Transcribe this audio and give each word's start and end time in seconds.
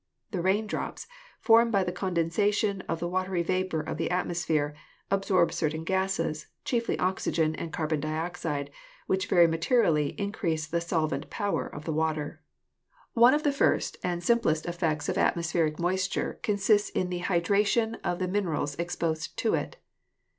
The 0.31 0.41
raindrops, 0.41 1.05
formed 1.39 1.71
by 1.71 1.83
the 1.83 1.91
condensation 1.91 2.81
of 2.89 2.99
the 2.99 3.07
watery 3.07 3.43
vapor 3.43 3.81
of 3.81 3.97
the 3.97 4.09
atmosphere, 4.09 4.73
absorb 5.11 5.53
certain 5.53 5.83
gases, 5.83 6.47
chiefly 6.65 6.97
oxygen 6.97 7.53
and 7.53 7.71
carbon 7.71 7.99
dioxide, 7.99 8.71
which 9.05 9.27
very 9.27 9.45
materially 9.45 10.19
increase 10.19 10.65
the 10.65 10.81
solvent 10.81 11.29
power 11.29 11.67
of 11.67 11.85
the 11.85 11.93
water. 11.93 12.41
130 13.13 13.19
GEOLOGY 13.19 13.21
One 13.21 13.33
of 13.35 13.43
the 13.43 13.55
first 13.55 13.97
and 14.03 14.23
simplest 14.23 14.65
effects 14.65 15.07
of 15.07 15.19
atmospheric 15.19 15.77
moisture 15.77 16.39
consists 16.41 16.89
in 16.89 17.11
the 17.11 17.19
hydration* 17.21 17.99
of 18.03 18.17
the 18.17 18.27
minerals 18.27 18.73
exposed 18.79 19.37
to 19.37 19.53
it. 19.53 19.77